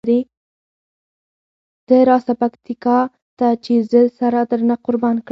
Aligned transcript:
ته 1.87 1.97
راسه 2.09 2.33
پکتیکا 2.41 2.97
ته 3.39 3.47
چې 3.63 3.73
زه 3.91 4.01
سره 4.19 4.39
درنه 4.49 4.75
قربانه 4.85 5.21
کړم. 5.25 5.29